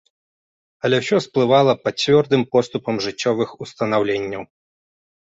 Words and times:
Але 0.87 0.99
ўсё 1.01 1.17
сплывала 1.25 1.77
пад 1.85 1.95
цвёрдым 2.07 2.41
поступам 2.57 2.95
жыццёвых 3.09 3.49
устанаўленняў. 3.67 4.43